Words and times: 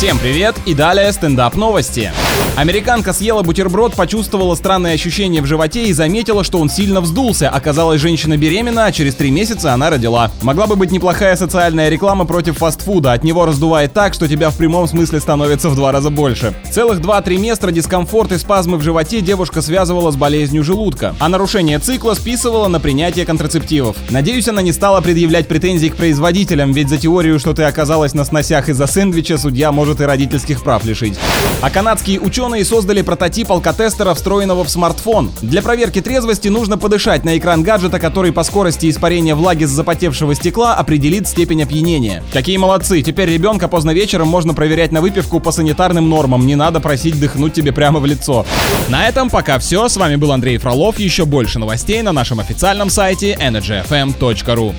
Всем 0.00 0.18
привет 0.18 0.56
и 0.64 0.72
далее 0.72 1.12
стендап 1.12 1.56
новости. 1.56 2.10
Американка 2.56 3.12
съела 3.12 3.42
бутерброд, 3.42 3.94
почувствовала 3.94 4.54
странное 4.54 4.94
ощущение 4.94 5.42
в 5.42 5.46
животе 5.46 5.88
и 5.88 5.92
заметила, 5.92 6.42
что 6.42 6.58
он 6.58 6.70
сильно 6.70 7.02
вздулся. 7.02 7.50
Оказалось, 7.50 8.00
женщина 8.00 8.38
беременна, 8.38 8.86
а 8.86 8.92
через 8.92 9.14
три 9.14 9.30
месяца 9.30 9.74
она 9.74 9.90
родила. 9.90 10.30
Могла 10.40 10.66
бы 10.66 10.76
быть 10.76 10.90
неплохая 10.90 11.36
социальная 11.36 11.90
реклама 11.90 12.24
против 12.24 12.56
фастфуда. 12.56 13.12
От 13.12 13.24
него 13.24 13.44
раздувает 13.44 13.92
так, 13.92 14.14
что 14.14 14.26
тебя 14.26 14.48
в 14.48 14.56
прямом 14.56 14.88
смысле 14.88 15.20
становится 15.20 15.68
в 15.68 15.76
два 15.76 15.92
раза 15.92 16.08
больше. 16.08 16.54
Целых 16.70 17.02
два 17.02 17.20
триместра 17.20 17.70
дискомфорт 17.70 18.32
и 18.32 18.38
спазмы 18.38 18.78
в 18.78 18.82
животе 18.82 19.20
девушка 19.20 19.60
связывала 19.60 20.10
с 20.10 20.16
болезнью 20.16 20.64
желудка, 20.64 21.14
а 21.18 21.28
нарушение 21.28 21.78
цикла 21.78 22.14
списывала 22.14 22.68
на 22.68 22.80
принятие 22.80 23.26
контрацептивов. 23.26 23.96
Надеюсь, 24.08 24.48
она 24.48 24.62
не 24.62 24.72
стала 24.72 25.02
предъявлять 25.02 25.46
претензий 25.46 25.90
к 25.90 25.96
производителям, 25.96 26.72
ведь 26.72 26.88
за 26.88 26.96
теорию, 26.96 27.38
что 27.38 27.52
ты 27.52 27.64
оказалась 27.64 28.14
на 28.14 28.24
сносях 28.24 28.70
из-за 28.70 28.86
сэндвича, 28.86 29.36
судья 29.36 29.72
может 29.72 29.89
может 29.90 30.00
и 30.00 30.04
родительских 30.04 30.62
прав 30.62 30.84
лишить. 30.84 31.18
А 31.62 31.68
канадские 31.70 32.20
ученые 32.20 32.64
создали 32.64 33.02
прототип 33.02 33.50
алкотестера, 33.50 34.14
встроенного 34.14 34.62
в 34.62 34.70
смартфон. 34.70 35.32
Для 35.42 35.62
проверки 35.62 36.00
трезвости 36.00 36.46
нужно 36.46 36.78
подышать 36.78 37.24
на 37.24 37.36
экран 37.36 37.64
гаджета, 37.64 37.98
который 37.98 38.30
по 38.32 38.44
скорости 38.44 38.88
испарения 38.88 39.34
влаги 39.34 39.64
с 39.64 39.70
запотевшего 39.70 40.36
стекла 40.36 40.76
определит 40.76 41.26
степень 41.26 41.64
опьянения. 41.64 42.22
Какие 42.32 42.56
молодцы, 42.56 43.02
теперь 43.02 43.30
ребенка 43.30 43.66
поздно 43.66 43.90
вечером 43.90 44.28
можно 44.28 44.54
проверять 44.54 44.92
на 44.92 45.00
выпивку 45.00 45.40
по 45.40 45.50
санитарным 45.50 46.08
нормам, 46.08 46.46
не 46.46 46.54
надо 46.54 46.78
просить 46.78 47.18
дыхнуть 47.18 47.54
тебе 47.54 47.72
прямо 47.72 47.98
в 47.98 48.06
лицо. 48.06 48.46
На 48.88 49.08
этом 49.08 49.28
пока 49.28 49.58
все, 49.58 49.88
с 49.88 49.96
вами 49.96 50.14
был 50.14 50.30
Андрей 50.30 50.58
Фролов, 50.58 51.00
еще 51.00 51.24
больше 51.24 51.58
новостей 51.58 52.00
на 52.02 52.12
нашем 52.12 52.38
официальном 52.38 52.90
сайте 52.90 53.36
energyfm.ru. 53.40 54.74